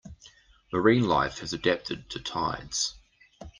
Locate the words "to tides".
2.09-2.95